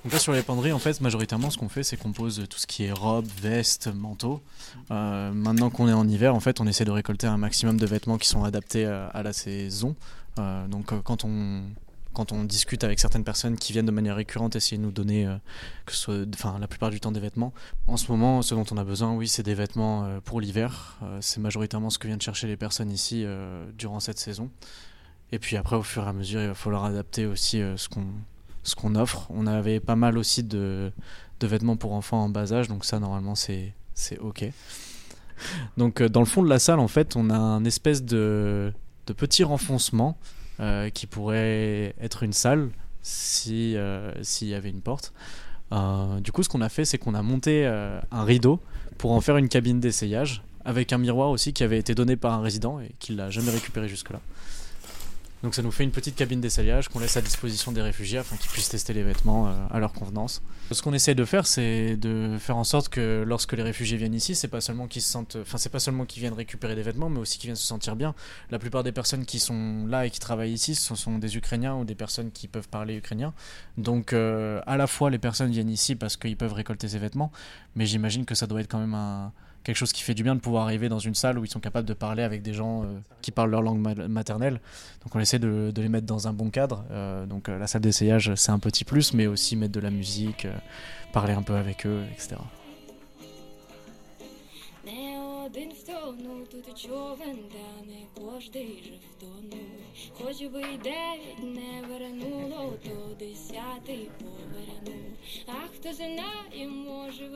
Donc 0.05 0.13
là, 0.13 0.19
sur 0.19 0.35
les 0.35 0.43
penderies, 0.43 0.73
en 0.73 0.79
fait, 0.79 1.01
majoritairement, 1.01 1.49
ce 1.49 1.57
qu'on 1.57 1.71
fait, 1.71 1.83
c'est 1.83 1.97
qu'on 1.97 2.13
pose 2.13 2.45
tout 2.51 2.59
ce 2.59 2.67
qui 2.67 2.85
est 2.85 2.93
robe, 2.93 3.27
veste, 3.41 3.89
manteau. 3.89 4.43
Euh, 4.91 5.33
maintenant 5.33 5.71
qu'on 5.71 5.89
est 5.89 5.95
en 5.95 6.07
hiver, 6.07 6.35
en 6.35 6.41
fait, 6.41 6.61
on 6.61 6.67
essaie 6.67 6.85
de 6.85 6.91
récolter 6.91 7.27
un 7.27 7.39
maximum 7.39 7.79
de 7.79 7.87
vêtements 7.87 8.19
qui 8.19 8.29
sont 8.29 8.45
adaptés 8.45 8.85
à, 8.85 9.23
la 9.23 9.33
saison. 9.33 9.97
Euh, 10.39 10.67
donc, 10.69 10.93
euh, 10.93 11.01
quand 11.03 11.25
on 11.25 11.63
quand 12.13 12.31
on 12.31 12.45
discute 12.45 12.85
avec 12.85 13.01
certaines 13.01 13.25
personnes 13.25 13.57
qui 13.57 13.73
viennent 13.73 13.87
de 13.87 13.91
manière 13.91 14.15
récurrente 14.15 14.55
essayer 14.55 14.77
de 14.77 14.83
nous 14.85 14.93
donner 14.93 15.29
enfin, 16.33 16.61
la 16.61 16.69
plupart 16.69 16.91
du 16.91 17.01
temps 17.01 17.11
des 17.11 17.19
vêtements. 17.19 17.53
En 17.89 17.97
ce 17.97 18.09
moment, 18.13 18.41
ce 18.41 18.55
dont 18.55 18.65
on 18.71 18.77
a 18.77 18.85
besoin, 18.85 19.13
oui, 19.15 19.27
c'est 19.27 19.43
des 19.43 19.55
vêtements 19.55 20.21
pour 20.25 20.41
l'hiver. 20.41 20.97
c'est 21.21 21.41
majoritairement 21.41 21.91
ce 21.91 21.99
que 21.99 22.07
viennent 22.07 22.21
chercher 22.21 22.47
les 22.47 22.57
personnes 22.57 22.93
ici 22.93 23.27
durant 23.77 23.99
cette 23.99 24.21
saison. 24.21 24.49
Et 25.33 25.41
puis 25.41 25.57
après, 25.57 25.75
au 25.75 25.83
fur 25.83 26.05
et 26.05 26.09
à 26.09 26.13
mesure, 26.13 26.41
il 26.41 26.47
va 26.47 26.55
falloir 26.55 26.85
adapter 26.85 27.27
aussi 27.27 27.59
ce 27.59 27.89
qu'on 27.89 28.07
ce 28.65 28.75
qu'on 28.75 28.97
offre. 28.97 29.27
On 29.31 29.47
avait 29.47 29.79
pas 29.79 29.95
mal 29.95 30.19
aussi 30.19 30.43
de, 30.43 30.91
vêtements 31.43 31.77
pour 31.77 31.93
enfants 31.93 32.25
en 32.25 32.29
bas 32.31 32.55
âge, 32.55 32.69
donc 32.69 32.87
ça 32.87 32.99
normalement 32.99 33.35
c'est 33.35 33.75
ok. 34.19 34.47
Donc 35.77 36.01
euh, 36.01 36.09
dans 36.09 36.21
le 36.21 36.27
fond 36.27 36.43
de 36.43 36.49
la 36.49 36.59
salle 36.59 36.79
en 36.79 36.89
fait 36.89 37.17
on 37.17 37.29
a 37.29 37.37
un 37.37 37.65
espèce 37.65 38.03
de, 38.03 38.73
petit 39.17 39.45
renfoncement 39.45 40.17
euh, 40.61 40.89
qui 40.89 41.07
pourrait 41.07 41.95
être 42.01 42.23
une 42.23 42.33
salle 42.33 42.71
si 43.03 43.77
euh, 43.77 44.13
s'il 44.23 44.49
y 44.49 44.55
avait 44.55 44.71
une 44.71 44.81
porte. 44.81 45.13
du 46.21 46.33
coup 46.33 46.43
ce 46.43 46.49
qu'on 46.49 46.63
a 46.63 46.71
fait 46.71 46.85
c'est 46.87 46.99
qu'on 46.99 47.15
a 47.15 47.23
monté 47.23 47.67
un 47.67 48.25
rideau 48.25 48.61
pour 48.97 49.13
en 49.13 49.21
faire 49.21 49.37
une 49.37 49.49
cabine 49.49 49.81
d'essayage 49.81 50.43
avec 50.65 50.93
un 50.95 50.99
miroir 50.99 51.29
aussi 51.29 51.53
qui 51.53 51.63
avait 51.63 51.79
été 51.79 51.95
donné 51.95 52.17
par 52.17 52.33
un 52.33 52.41
résident 52.41 52.81
et 52.81 52.95
qu'il 53.01 53.17
n'a 53.17 53.29
jamais 53.29 53.51
récupéré 53.51 53.87
jusque 53.89 54.11
là. 54.11 54.21
Donc 55.45 55.55
ça 55.55 55.61
nous 55.61 55.71
fait 55.71 55.85
une 55.85 55.91
petite 55.91 56.17
cabine 56.17 56.41
d'essayage 56.41 56.89
qu'on 56.89 57.01
laisse 57.01 57.19
à 57.19 57.21
disposition 57.21 57.71
des 57.71 57.83
réfugiés 57.83 58.17
afin 58.17 58.35
qu'ils 58.37 58.51
puissent 58.51 58.71
tester 58.71 58.95
les 58.95 59.03
vêtements 59.03 59.47
euh, 59.47 59.53
à 59.71 59.79
leur 59.79 59.93
convenance. 59.93 60.43
Ce 60.71 60.81
qu'on 60.81 60.95
essaie 60.95 61.15
de 61.15 61.27
faire, 61.27 61.47
c'est 61.47 61.99
de 61.99 62.39
faire 62.41 62.57
en 62.57 62.65
sorte 62.65 62.89
que 62.89 63.23
lorsque 63.27 63.53
les 63.53 63.63
réfugiés 63.63 63.99
viennent 63.99 64.15
ici, 64.15 64.35
c'est 64.35 64.49
pas 64.49 64.63
seulement 64.63 64.87
qu'ils 64.87 65.03
se 65.03 65.11
sentent, 65.11 65.37
enfin 65.43 65.59
c'est 65.59 65.69
pas 65.69 65.81
seulement 65.81 66.07
qu'ils 66.07 66.23
viennent 66.23 66.33
récupérer 66.33 66.75
des 66.75 66.83
vêtements, 66.83 67.11
mais 67.11 67.19
aussi 67.19 67.37
qu'ils 67.37 67.49
viennent 67.49 67.57
se 67.57 67.67
sentir 67.67 67.95
bien. 67.95 68.15
La 68.51 68.59
plupart 68.59 68.85
des 68.85 68.93
personnes 68.93 69.27
qui 69.27 69.39
sont 69.39 69.87
là 69.87 70.07
et 70.07 70.11
qui 70.11 70.19
travaillent 70.19 70.55
ici, 70.55 70.75
ce 70.75 70.95
sont 70.95 71.19
des 71.19 71.37
Ukrainiens 71.37 71.75
ou 71.75 71.85
des 71.85 71.95
personnes 71.95 72.31
qui 72.31 72.49
peuvent 72.49 72.71
parler 72.71 72.97
ukrainien. 72.97 73.35
Donc 73.77 74.15
euh, 74.15 74.63
à 74.67 74.79
la 74.79 74.87
fois 74.87 75.11
les 75.11 75.19
personnes 75.19 75.51
viennent 75.51 75.69
ici 75.69 75.95
parce 75.95 76.17
qu'ils 76.17 76.39
peuvent 76.39 76.55
récolter 76.55 76.89
ces 76.89 76.99
vêtements, 76.99 77.31
mais 77.77 77.85
j'imagine 77.85 78.25
que 78.25 78.35
ça 78.35 78.47
doit 78.47 78.63
être 78.63 78.71
quand 78.71 78.81
même 78.81 78.95
un 78.95 79.31
quelque 79.65 79.77
chose 79.77 79.93
qui 79.93 80.03
fait 80.03 80.15
du 80.15 80.23
bien 80.23 80.35
de 80.35 80.41
pouvoir 80.41 80.65
arriver 80.65 80.89
dans 80.89 80.99
une 80.99 81.15
salle 81.15 81.39
où 81.39 81.45
ils 81.45 81.51
sont 81.51 81.61
capables 81.61 81.89
de 81.89 81.95
parler 81.95 82.23
avec 82.23 82.43
des 82.43 82.53
gens 82.53 82.83
euh, 82.83 82.87
qui 83.23 83.31
parlent 83.31 83.51
leur 83.51 83.63
langue 83.63 83.81
maternelle. 84.09 84.61
Donc 85.03 85.15
on 85.15 85.21
essaie 85.21 85.39
de, 85.39 85.73
les 85.75 85.89
mettre 85.89 86.07
dans 86.07 86.29
un 86.29 86.33
bon 86.33 86.51
cadre. 86.51 86.85
Euh, 86.91 87.27
donc 87.27 87.49
euh, 87.49 87.59
la 87.59 87.67
salle 87.67 87.81
d'essayage, 87.81 88.35
c'est 88.37 88.53
un 88.53 88.59
petit 88.59 88.85
plus, 88.85 89.15
mais 89.15 89.27
aussi 89.27 89.57
mettre 89.57 89.73
de 89.73 89.81
la 89.81 89.91
musique, 89.91 90.47
parler 91.13 91.33
un 91.33 91.43
peu 91.43 91.55
avec 91.55 91.87
eux, 91.87 92.03
etc. 92.13 92.37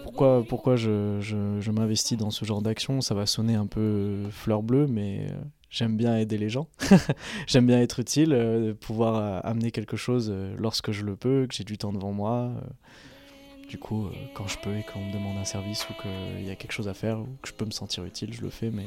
Pourquoi, 0.03 0.45
pourquoi 0.49 0.75
je, 0.77 1.21
je, 1.21 1.71
m'investis 1.71 2.19
dans 2.19 2.31
ce 2.31 2.45
genre 2.45 2.61
d'action? 2.61 3.01
Ça 3.01 3.15
va 3.15 3.25
sonner 3.25 3.55
un 3.55 3.67
peu 3.67 4.25
fleur 4.31 4.65
bleue, 4.65 4.89
mais 4.89 5.29
euh, 5.31 5.35
j'aime 5.71 5.97
bien 5.97 6.19
aider 6.19 6.39
les 6.39 6.49
gens. 6.49 6.69
j'aime 7.47 7.67
bien 7.67 7.81
être 7.81 8.01
utile, 8.01 8.33
euh, 8.33 8.75
pouvoir 8.75 9.15
euh, 9.15 9.41
amener 9.45 9.71
quelque 9.71 9.97
chose 9.97 10.35
lorsque 10.59 10.91
je 10.91 11.05
le 11.05 11.15
peux, 11.15 11.47
que 11.49 11.55
j'ai 11.55 11.65
du 11.65 11.79
temps 11.79 11.93
devant 11.93 12.13
moi. 12.13 12.53
Du 13.69 13.79
coup, 13.79 14.07
quand 14.35 14.49
je 14.49 14.59
peux 14.59 14.77
et 14.77 14.83
quand 14.83 14.99
on 14.99 15.05
me 15.05 15.13
demande 15.13 15.37
un 15.37 15.45
service 15.45 15.87
ou 15.91 15.93
qu'il 16.01 16.47
y 16.47 16.51
a 16.51 16.55
quelque 16.55 16.73
chose 16.73 16.89
à 16.89 16.95
faire 16.95 17.21
ou 17.21 17.27
que 17.43 17.49
je 17.49 17.53
peux 17.53 17.67
me 17.67 17.71
sentir 17.71 18.05
utile, 18.05 18.33
je 18.33 18.41
le 18.41 18.51
fais. 18.51 18.71
Mais 18.71 18.87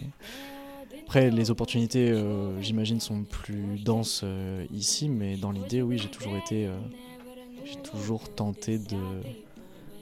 après, 1.04 1.30
les 1.30 1.52
opportunités, 1.52 2.20
j'imagine, 2.62 3.00
sont 3.00 3.24
plus 3.24 3.80
denses 3.80 4.26
ici, 4.72 5.08
mais 5.08 5.38
dans 5.38 5.52
l'idée, 5.52 5.82
oui, 5.82 6.00
j'ai 6.00 6.10
toujours 6.10 6.36
été 6.36 6.68
j'ai 7.66 7.78
toujours 7.78 8.30
tenté 8.34 8.78
de. 8.78 8.98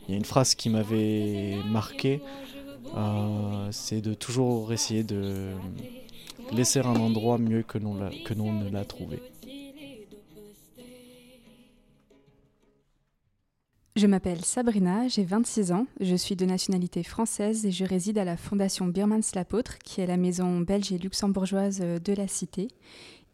Il 0.08 0.12
y 0.12 0.14
a 0.16 0.18
une 0.18 0.26
phrase 0.26 0.56
qui 0.56 0.70
m'avait 0.70 1.58
marqué, 1.70 2.22
euh, 2.96 3.68
c'est 3.72 4.02
de 4.02 4.16
toujours 4.16 4.74
essayer 4.74 5.04
de 5.04 5.52
laisser 6.52 6.80
un 6.80 6.96
endroit 6.96 7.38
mieux 7.38 7.62
que 7.62 7.78
l'on 7.78 7.94
ne 7.94 8.70
l'a 8.70 8.86
trouvé. 8.86 9.22
Je 14.00 14.08
m'appelle 14.08 14.46
Sabrina, 14.46 15.10
j'ai 15.10 15.26
26 15.26 15.74
ans, 15.74 15.86
je 16.00 16.16
suis 16.16 16.38
de 16.38 16.46
nationalité 16.46 17.04
française 17.04 17.66
et 17.66 17.72
je 17.72 17.84
réside 17.84 18.18
à 18.18 18.24
la 18.24 18.38
Fondation 18.38 18.88
Birmans 18.88 19.20
l'Apôtre, 19.36 19.78
qui 19.80 20.00
est 20.00 20.06
la 20.06 20.16
maison 20.16 20.62
belge 20.62 20.94
et 20.94 20.98
luxembourgeoise 20.98 21.80
de 21.82 22.14
la 22.14 22.26
Cité 22.30 22.70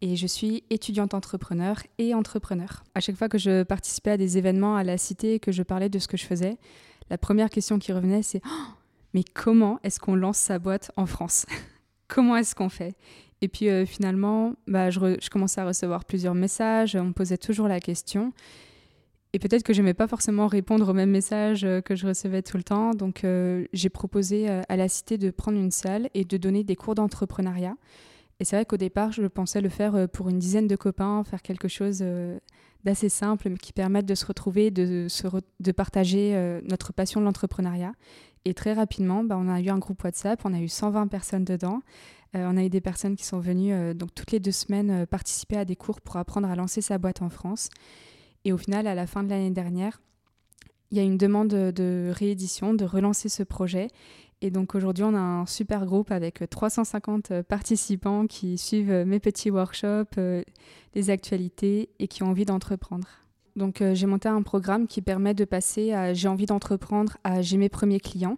et 0.01 0.15
je 0.15 0.25
suis 0.25 0.63
étudiante 0.71 1.13
entrepreneur 1.13 1.83
et 1.99 2.15
entrepreneur. 2.15 2.83
À 2.95 2.99
chaque 2.99 3.15
fois 3.15 3.29
que 3.29 3.37
je 3.37 3.61
participais 3.61 4.09
à 4.09 4.17
des 4.17 4.39
événements 4.39 4.75
à 4.75 4.83
la 4.83 4.97
cité 4.97 5.35
et 5.35 5.39
que 5.39 5.51
je 5.51 5.61
parlais 5.61 5.87
de 5.87 5.99
ce 5.99 6.07
que 6.07 6.17
je 6.17 6.25
faisais, 6.25 6.57
la 7.11 7.19
première 7.19 7.51
question 7.51 7.77
qui 7.77 7.93
revenait 7.93 8.23
c'est 8.23 8.41
oh, 8.43 8.73
mais 9.13 9.23
comment 9.23 9.79
est-ce 9.83 9.99
qu'on 9.99 10.15
lance 10.15 10.37
sa 10.37 10.57
boîte 10.57 10.89
en 10.95 11.05
France? 11.05 11.45
Comment 12.07 12.37
est-ce 12.37 12.55
qu'on 12.55 12.69
fait? 12.69 12.95
Et 13.41 13.49
puis 13.49 13.69
euh, 13.69 13.85
finalement, 13.85 14.53
bah, 14.65 14.89
je, 14.89 15.29
commençais 15.29 15.61
à 15.61 15.67
recevoir 15.67 16.05
plusieurs 16.05 16.33
messages, 16.33 16.95
on 16.95 17.05
me 17.05 17.13
posait 17.13 17.37
toujours 17.37 17.67
la 17.67 17.79
question. 17.79 18.33
Et 19.35 19.39
peut-être 19.39 19.63
que 19.63 19.73
je 19.73 19.81
n'aimais 19.81 19.93
pas 19.93 20.07
forcément 20.07 20.47
répondre 20.47 20.87
aux 20.87 20.93
mêmes 20.93 21.11
messages 21.11 21.65
euh, 21.65 21.81
que 21.81 21.93
je 21.93 22.07
recevais 22.07 22.41
tout 22.41 22.55
le 22.55 22.63
temps. 22.63 22.91
Donc 22.91 23.23
euh, 23.23 23.65
j'ai 23.73 23.89
proposé 23.89 24.47
à 24.47 24.75
la 24.77 24.87
cité 24.87 25.17
de 25.17 25.29
prendre 25.29 25.57
une 25.57 25.71
salle 25.71 26.09
et 26.13 26.23
de 26.23 26.37
donner 26.37 26.63
des 26.63 26.75
cours 26.75 26.95
d'entrepreneuriat. 26.95 27.75
Et 28.39 28.45
c'est 28.45 28.55
vrai 28.55 28.65
qu'au 28.65 28.77
départ, 28.77 29.11
je 29.11 29.23
pensais 29.23 29.61
le 29.61 29.69
faire 29.69 29.95
euh, 29.95 30.07
pour 30.07 30.29
une 30.29 30.39
dizaine 30.39 30.67
de 30.67 30.75
copains, 30.75 31.23
faire 31.23 31.41
quelque 31.41 31.67
chose 31.67 31.99
euh, 32.01 32.37
d'assez 32.83 33.09
simple, 33.09 33.49
mais 33.49 33.57
qui 33.57 33.71
permette 33.71 34.05
de 34.05 34.15
se 34.15 34.25
retrouver, 34.25 34.71
de, 34.71 35.07
de 35.59 35.71
partager 35.71 36.35
euh, 36.35 36.59
notre 36.63 36.91
passion 36.91 37.21
de 37.21 37.25
l'entrepreneuriat. 37.25 37.93
Et 38.43 38.53
très 38.53 38.73
rapidement, 38.73 39.23
bah, 39.23 39.37
on 39.39 39.47
a 39.47 39.61
eu 39.61 39.69
un 39.69 39.79
groupe 39.79 40.03
WhatsApp, 40.03 40.41
on 40.43 40.53
a 40.53 40.59
eu 40.59 40.67
120 40.67 41.07
personnes 41.07 41.45
dedans. 41.45 41.79
on 42.35 42.57
a 42.57 42.63
eu 42.63 42.69
des 42.69 42.81
personnes 42.81 43.15
qui 43.15 43.25
sont 43.25 43.39
venues 43.39 43.95
donc 43.95 44.13
toutes 44.13 44.31
les 44.31 44.39
deux 44.39 44.51
semaines 44.51 45.07
participer 45.07 45.57
à 45.57 45.65
des 45.65 45.75
cours 45.75 45.99
pour 45.99 46.17
apprendre 46.17 46.47
à 46.47 46.55
lancer 46.55 46.81
sa 46.81 46.99
boîte 46.99 47.23
en 47.23 47.29
France. 47.29 47.69
Et 48.45 48.53
au 48.53 48.57
final, 48.57 48.87
à 48.87 48.95
la 48.95 49.07
fin 49.07 49.23
de 49.23 49.29
l'année 49.29 49.51
dernière, 49.51 49.99
il 50.91 50.97
y 50.97 51.01
a 51.01 51.03
une 51.03 51.17
demande 51.17 51.49
de 51.49 52.11
réédition, 52.13 52.73
de 52.73 52.85
relancer 52.85 53.27
ce 53.27 53.43
projet. 53.43 53.87
Et 54.41 54.51
donc 54.51 54.75
aujourd'hui, 54.75 55.03
on 55.03 55.15
a 55.15 55.19
un 55.19 55.45
super 55.47 55.85
groupe 55.85 56.11
avec 56.11 56.47
350 56.47 57.31
euh, 57.31 57.43
participants 57.43 58.27
qui 58.27 58.57
suivent 58.57 58.91
euh, 58.91 59.05
mes 59.05 59.19
petits 59.19 59.49
workshops, 59.49 60.17
euh, 60.17 60.43
les 60.93 61.09
actualités 61.09 61.89
et 61.99 62.07
qui 62.07 62.21
ont 62.21 62.27
envie 62.27 62.45
d'entreprendre. 62.45 63.07
Donc 63.55 63.81
j'ai 63.93 64.05
monté 64.05 64.27
un 64.27 64.41
programme 64.41 64.85
qui 64.85 65.01
permet 65.01 65.33
de 65.33 65.45
passer 65.45 65.93
à 65.93 66.13
j'ai 66.13 66.27
envie 66.27 66.45
d'entreprendre 66.45 67.15
à 67.23 67.41
j'ai 67.41 67.55
mes 67.55 67.69
premiers 67.69 68.01
clients. 68.01 68.37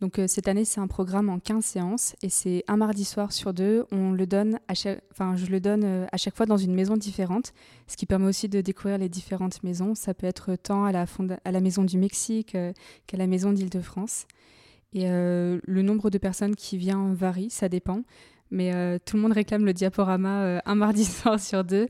Donc 0.00 0.20
cette 0.28 0.46
année, 0.46 0.64
c'est 0.64 0.80
un 0.80 0.86
programme 0.86 1.28
en 1.28 1.40
15 1.40 1.64
séances 1.64 2.16
et 2.22 2.28
c'est 2.28 2.62
un 2.68 2.76
mardi 2.76 3.04
soir 3.04 3.32
sur 3.32 3.52
deux. 3.52 3.84
On 3.90 4.12
le 4.12 4.26
donne 4.28 4.60
à 4.68 4.74
chaque, 4.74 5.02
enfin, 5.10 5.34
je 5.34 5.46
le 5.46 5.58
donne 5.58 6.06
à 6.12 6.16
chaque 6.16 6.36
fois 6.36 6.46
dans 6.46 6.56
une 6.56 6.72
maison 6.72 6.96
différente, 6.96 7.52
ce 7.88 7.96
qui 7.96 8.06
permet 8.06 8.26
aussi 8.26 8.48
de 8.48 8.60
découvrir 8.60 8.98
les 8.98 9.08
différentes 9.08 9.60
maisons. 9.64 9.96
Ça 9.96 10.14
peut 10.14 10.28
être 10.28 10.54
tant 10.54 10.84
à 10.84 10.92
la, 10.92 11.04
à 11.44 11.50
la 11.50 11.60
maison 11.60 11.82
du 11.82 11.98
Mexique 11.98 12.56
qu'à 13.06 13.16
la 13.16 13.26
maison 13.26 13.52
d'Île-de-France. 13.52 14.26
Et 14.94 15.10
euh, 15.10 15.60
le 15.64 15.82
nombre 15.82 16.10
de 16.10 16.18
personnes 16.18 16.56
qui 16.56 16.78
vient 16.78 17.12
varie, 17.12 17.50
ça 17.50 17.68
dépend. 17.68 18.02
Mais 18.50 18.74
euh, 18.74 18.98
tout 19.04 19.16
le 19.16 19.22
monde 19.22 19.32
réclame 19.32 19.64
le 19.64 19.74
diaporama 19.74 20.42
euh, 20.42 20.60
un 20.64 20.74
mardi 20.74 21.04
soir 21.04 21.38
sur 21.38 21.64
deux. 21.64 21.88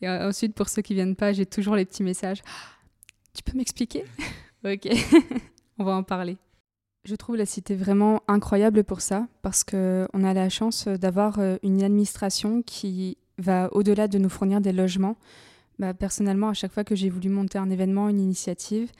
Et 0.00 0.08
ensuite, 0.08 0.54
pour 0.54 0.68
ceux 0.68 0.80
qui 0.80 0.94
viennent 0.94 1.16
pas, 1.16 1.32
j'ai 1.32 1.44
toujours 1.44 1.76
les 1.76 1.84
petits 1.84 2.02
messages. 2.02 2.40
Tu 3.34 3.42
peux 3.42 3.56
m'expliquer? 3.56 4.04
Ok, 4.62 4.90
on 5.78 5.84
va 5.84 5.92
en 5.92 6.02
parler. 6.02 6.36
Je 7.04 7.14
trouve 7.16 7.36
la 7.36 7.46
cité 7.46 7.74
vraiment 7.74 8.22
incroyable 8.28 8.84
pour 8.84 9.00
ça, 9.00 9.26
parce 9.42 9.64
qu'on 9.64 10.24
a 10.24 10.34
la 10.34 10.48
chance 10.48 10.86
d'avoir 10.86 11.38
une 11.62 11.82
administration 11.82 12.62
qui 12.62 13.16
va 13.38 13.68
au-delà 13.72 14.06
de 14.06 14.18
nous 14.18 14.28
fournir 14.28 14.60
des 14.60 14.72
logements. 14.72 15.16
Bah, 15.78 15.94
personnellement, 15.94 16.50
à 16.50 16.54
chaque 16.54 16.72
fois 16.72 16.84
que 16.84 16.94
j'ai 16.94 17.08
voulu 17.08 17.30
monter 17.30 17.56
un 17.56 17.70
événement, 17.70 18.10
une 18.10 18.20
initiative, 18.20 18.92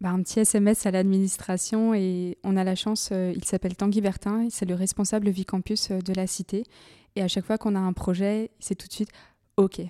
bah, 0.00 0.10
un 0.10 0.22
petit 0.22 0.40
SMS 0.40 0.86
à 0.86 0.90
l'administration 0.90 1.94
et 1.94 2.38
on 2.44 2.56
a 2.56 2.64
la 2.64 2.74
chance, 2.74 3.08
euh, 3.12 3.32
il 3.34 3.44
s'appelle 3.44 3.74
Tanguy 3.74 4.02
Bertin, 4.02 4.46
c'est 4.50 4.66
le 4.66 4.74
responsable 4.74 5.30
vie 5.30 5.44
campus 5.44 5.90
euh, 5.90 5.98
de 6.00 6.12
la 6.12 6.26
cité. 6.26 6.64
Et 7.16 7.22
à 7.22 7.28
chaque 7.28 7.44
fois 7.44 7.56
qu'on 7.58 7.74
a 7.74 7.80
un 7.80 7.92
projet, 7.92 8.50
c'est 8.60 8.74
tout 8.74 8.86
de 8.86 8.92
suite 8.92 9.10
OK, 9.56 9.80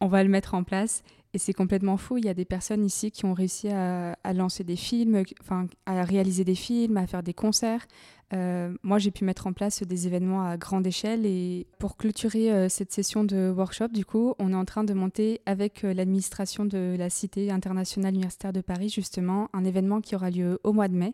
on 0.00 0.08
va 0.08 0.22
le 0.22 0.28
mettre 0.28 0.54
en 0.54 0.64
place. 0.64 1.02
Et 1.34 1.38
c'est 1.38 1.52
complètement 1.52 1.98
fou. 1.98 2.16
Il 2.16 2.24
y 2.24 2.30
a 2.30 2.34
des 2.34 2.46
personnes 2.46 2.82
ici 2.82 3.10
qui 3.10 3.26
ont 3.26 3.34
réussi 3.34 3.68
à, 3.68 4.16
lancer 4.32 4.64
des 4.64 4.76
films, 4.76 5.22
enfin, 5.42 5.66
à 5.84 6.02
réaliser 6.02 6.44
des 6.44 6.54
films, 6.54 6.96
à 6.96 7.06
faire 7.06 7.22
des 7.22 7.34
concerts. 7.34 7.86
Euh, 8.32 8.74
moi, 8.82 8.98
j'ai 8.98 9.10
pu 9.10 9.24
mettre 9.24 9.46
en 9.46 9.52
place 9.52 9.82
des 9.82 10.06
événements 10.06 10.44
à 10.44 10.56
grande 10.56 10.86
échelle 10.86 11.26
et 11.26 11.66
pour 11.78 11.96
clôturer 11.96 12.50
euh, 12.50 12.68
cette 12.68 12.90
session 12.90 13.22
de 13.22 13.52
workshop, 13.54 13.88
du 13.88 14.06
coup, 14.06 14.34
on 14.38 14.52
est 14.52 14.56
en 14.56 14.64
train 14.64 14.82
de 14.82 14.94
monter 14.94 15.42
avec 15.44 15.84
euh, 15.84 15.92
l'administration 15.92 16.64
de 16.64 16.96
la 16.98 17.10
Cité 17.10 17.50
internationale 17.50 18.14
universitaire 18.14 18.54
de 18.54 18.62
Paris, 18.62 18.88
justement, 18.88 19.50
un 19.52 19.64
événement 19.64 20.00
qui 20.00 20.16
aura 20.16 20.30
lieu 20.30 20.58
au 20.64 20.72
mois 20.72 20.88
de 20.88 20.94
mai, 20.94 21.12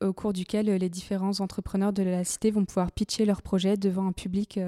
au 0.00 0.12
cours 0.12 0.32
duquel 0.32 0.66
les 0.66 0.88
différents 0.88 1.40
entrepreneurs 1.40 1.92
de 1.92 2.02
la 2.02 2.24
Cité 2.24 2.50
vont 2.50 2.64
pouvoir 2.64 2.90
pitcher 2.90 3.24
leurs 3.24 3.42
projets 3.42 3.76
devant 3.76 4.08
un 4.08 4.12
public 4.12 4.58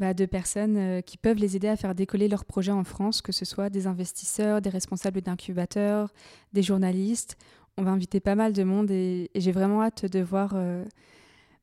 bah, 0.00 0.14
de 0.14 0.26
personnes 0.26 1.02
qui 1.02 1.16
peuvent 1.16 1.36
les 1.36 1.54
aider 1.54 1.68
à 1.68 1.76
faire 1.76 1.94
décoller 1.94 2.26
leurs 2.26 2.44
projets 2.44 2.72
en 2.72 2.82
France, 2.82 3.22
que 3.22 3.30
ce 3.30 3.44
soit 3.44 3.70
des 3.70 3.86
investisseurs, 3.86 4.60
des 4.60 4.70
responsables 4.70 5.20
d'incubateurs, 5.20 6.12
des 6.52 6.62
journalistes 6.62 7.36
on 7.80 7.82
va 7.82 7.90
inviter 7.90 8.20
pas 8.20 8.34
mal 8.34 8.52
de 8.52 8.62
monde 8.62 8.90
et, 8.90 9.30
j'ai 9.34 9.52
vraiment 9.52 9.82
hâte 9.82 10.04
de 10.06 10.20
voir 10.20 10.52
euh, 10.54 10.84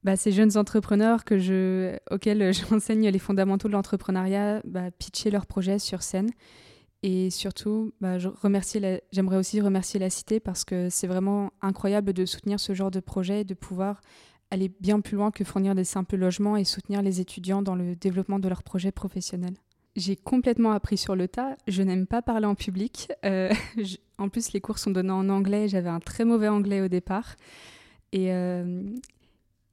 bah, 0.03 0.15
ces 0.15 0.31
jeunes 0.31 0.57
entrepreneurs 0.57 1.23
que 1.23 1.37
je, 1.37 1.95
auxquels 2.11 2.53
j'enseigne 2.53 3.07
les 3.11 3.19
fondamentaux 3.19 3.67
de 3.67 3.73
l'entrepreneuriat 3.73 4.61
bah, 4.65 4.91
pitcher 4.91 5.31
leurs 5.31 5.45
projets 5.45 5.79
sur 5.79 6.01
scène. 6.01 6.29
Et 7.03 7.29
surtout, 7.29 7.93
j'aimerais 8.01 9.37
aussi 9.37 9.61
remercier 9.61 9.99
la 9.99 10.09
Cité 10.09 10.39
parce 10.39 10.65
que 10.65 10.89
c'est 10.89 11.05
vraiment 11.05 11.51
incroyable 11.61 12.11
de 12.11 12.25
soutenir 12.25 12.59
ce 12.59 12.73
genre 12.73 12.89
de 12.89 12.99
projet 12.99 13.41
et 13.41 13.43
de 13.43 13.53
pouvoir 13.53 14.01
aller 14.51 14.71
bien 14.79 15.01
plus 15.01 15.17
loin 15.17 15.31
que 15.31 15.43
fournir 15.43 15.75
des 15.75 15.83
simples 15.83 16.15
logements 16.15 16.57
et 16.57 16.63
soutenir 16.63 17.01
les 17.01 17.19
étudiants 17.19 17.61
dans 17.61 17.75
le 17.75 17.95
développement 17.95 18.39
de 18.39 18.47
leurs 18.47 18.63
projets 18.63 18.91
professionnels. 18.91 19.55
J'ai 19.95 20.15
complètement 20.15 20.71
appris 20.71 20.97
sur 20.97 21.15
le 21.15 21.27
tas. 21.27 21.57
Je 21.67 21.81
n'aime 21.81 22.05
pas 22.05 22.21
parler 22.21 22.45
en 22.45 22.55
public. 22.55 23.11
Euh, 23.25 23.51
en 24.17 24.29
plus, 24.29 24.53
les 24.53 24.61
cours 24.61 24.77
sont 24.77 24.91
donnés 24.91 25.11
en 25.11 25.27
anglais. 25.29 25.67
J'avais 25.67 25.89
un 25.89 25.99
très 25.99 26.23
mauvais 26.23 26.47
anglais 26.47 26.81
au 26.81 26.87
départ. 26.87 27.35
Et, 28.11 28.31
euh, 28.31 28.83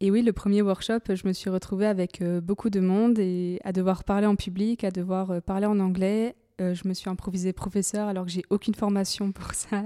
oui, 0.03 0.23
le 0.23 0.33
premier 0.33 0.63
workshop, 0.63 1.01
je 1.15 1.27
me 1.27 1.33
suis 1.33 1.51
retrouvée 1.51 1.87
avec 1.87 2.23
beaucoup 2.43 2.69
de 2.69 2.81
monde 2.81 3.19
et 3.19 3.59
à 3.65 3.73
devoir 3.73 4.05
parler 4.05 4.27
en 4.27 4.37
public, 4.37 4.85
à 4.85 4.91
devoir 4.91 5.41
parler 5.41 5.65
en 5.67 5.81
anglais. 5.81 6.37
je 6.59 6.87
me 6.87 6.93
suis 6.93 7.09
improvisée 7.09 7.55
professeur 7.55 8.09
alors 8.09 8.27
que 8.27 8.31
j'ai 8.31 8.45
aucune 8.51 8.75
formation 8.75 9.33
pour 9.33 9.55
ça. 9.55 9.83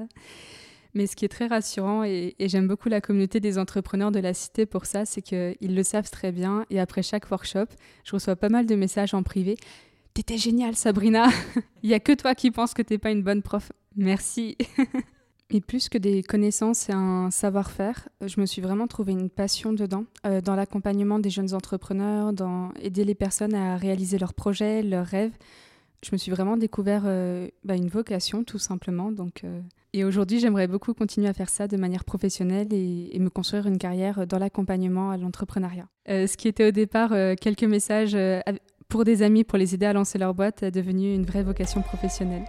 Mais 0.99 1.07
ce 1.07 1.15
qui 1.15 1.25
est 1.25 1.29
très 1.29 1.47
rassurant, 1.47 2.03
et, 2.03 2.35
j'aime 2.41 2.67
beaucoup 2.67 2.89
la 2.89 3.01
communauté 3.01 3.39
des 3.39 3.57
entrepreneurs 3.57 4.11
de 4.11 4.19
la 4.19 4.35
cité 4.35 4.67
pour 4.67 4.85
ça, 4.85 5.05
c'est 5.05 5.23
qu'ils 5.23 5.77
le 5.77 5.83
savent 5.85 6.11
très 6.11 6.33
bien. 6.33 6.67
Et 6.71 6.81
après 6.81 7.05
chaque 7.05 7.31
workshop, 7.31 7.67
je 8.03 8.11
reçois 8.15 8.35
pas 8.35 8.49
mal 8.49 8.67
de 8.67 8.75
messages 8.75 9.15
en 9.15 9.23
privé. 9.23 9.55
T'étais 10.13 10.39
génial, 10.39 10.75
Sabrina. 10.75 11.29
Il 11.85 11.91
y 11.91 11.95
a 11.95 12.01
que 12.01 12.11
toi 12.11 12.35
qui 12.35 12.51
penses 12.51 12.75
que 12.75 12.83
t'es 12.83 12.99
pas 12.99 13.13
une 13.13 13.23
bonne 13.23 13.43
prof. 13.43 13.71
Merci. 13.95 14.57
Et 15.51 15.61
plus 15.61 15.89
que 15.89 15.99
des 15.99 16.25
connaissances 16.25 16.89
et 16.89 16.93
un 16.93 17.31
savoir-faire, 17.31 18.09
je 18.21 18.41
me 18.41 18.45
suis 18.45 18.61
vraiment 18.61 18.89
trouvé 18.89 19.13
une 19.13 19.31
passion 19.31 19.73
dedans, 19.73 20.05
euh, 20.27 20.41
dans 20.41 20.57
l'accompagnement 20.57 21.21
des 21.21 21.31
jeunes 21.31 21.55
entrepreneurs, 21.55 22.33
dans 22.33 22.73
aider 22.83 23.05
les 23.05 23.15
personnes 23.15 23.55
à 23.55 23.77
réaliser 23.77 24.19
leurs 24.19 24.35
projets, 24.35 24.83
leurs 24.83 25.07
rêves. 25.07 25.33
Je 26.03 26.11
me 26.13 26.17
suis 26.17 26.31
vraiment 26.31 26.57
découvert 26.57 27.03
euh, 27.07 27.49
bah, 27.65 27.75
une 27.75 27.89
vocation, 27.89 28.45
tout 28.45 28.59
simplement. 28.59 29.11
Donc, 29.11 29.43
euh, 29.45 29.61
et 29.95 30.05
aujourd'hui, 30.05 30.39
j'aimerais 30.39 30.69
beaucoup 30.69 30.93
continuer 30.93 31.29
à 31.29 31.33
faire 31.33 31.49
ça 31.49 31.67
de 31.67 31.77
manière 31.77 32.05
professionnelle 32.05 32.69
et, 32.73 33.19
me 33.19 33.31
construire 33.31 33.67
une 33.67 33.79
carrière 33.79 34.27
dans 34.27 34.39
l'accompagnement 34.39 35.11
à 35.11 35.17
l'entrepreneuriat. 35.17 35.89
Euh, 36.09 36.27
ce 36.27 36.37
qui 36.37 36.47
était 36.47 36.69
au 36.69 36.71
départ 36.71 37.13
euh, 37.13 37.35
quelques 37.35 37.65
messages 37.65 38.15
euh, 38.15 38.41
pour 38.89 39.05
des 39.05 39.23
amis 39.23 39.45
pour 39.45 39.59
les 39.59 39.75
aider 39.75 39.87
à 39.87 39.93
lancer 39.93 40.19
leur 40.19 40.35
boîte 40.35 40.63
est 40.63 40.71
devenu 40.71 41.15
une 41.15 41.25
vraie 41.25 41.43
vocation 41.43 41.83
professionnelle. 41.83 42.45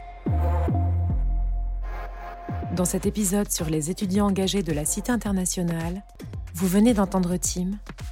Dans 2.76 2.86
cet 2.86 3.06
épisode 3.06 3.52
sur 3.52 3.70
les 3.70 3.90
étudiants 3.90 4.28
engagés 4.28 4.62
de 4.62 4.72
la 4.72 4.86
Cité 4.86 5.12
internationale, 5.12 6.04
vous 6.54 6.68
venez 6.68 6.94
d'entendre 6.94 7.36
Tim, 7.38 7.72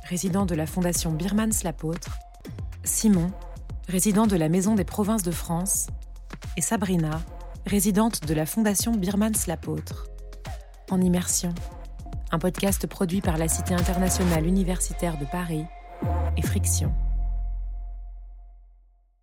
résident 0.10 0.46
de 0.46 0.56
la 0.56 0.66
Fondation 0.66 1.12
Birmans 1.12 1.64
l'Apôtre, 1.64 2.18
Simon, 2.84 3.30
résident 3.88 4.28
de 4.28 4.36
la 4.36 4.50
Maison 4.50 4.76
des 4.76 4.84
Provinces 4.84 5.24
de 5.24 5.32
France, 5.32 5.88
et 6.58 6.62
Sabrina, 6.62 7.22
résidente 7.66 8.26
de 8.26 8.34
la 8.34 8.46
Fondation 8.46 8.92
Birmans 8.92 9.48
l'Apôtre. 9.48 10.08
En 10.92 11.00
immersion, 11.00 11.54
un 12.32 12.40
podcast 12.40 12.86
produit 12.88 13.22
par 13.22 13.38
la 13.38 13.48
Cité 13.48 13.74
internationale 13.74 14.46
universitaire 14.46 15.18
de 15.18 15.26
Paris 15.26 15.64
et 16.36 16.42
Friction. 16.42 16.94